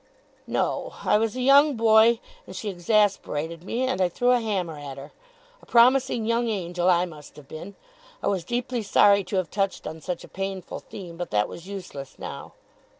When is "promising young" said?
5.67-6.47